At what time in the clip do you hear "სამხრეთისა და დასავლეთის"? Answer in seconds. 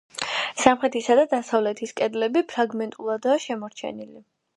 0.59-1.93